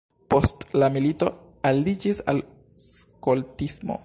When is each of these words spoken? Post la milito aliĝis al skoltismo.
Post 0.33 0.63
la 0.83 0.89
milito 0.95 1.29
aliĝis 1.73 2.25
al 2.33 2.43
skoltismo. 2.89 3.99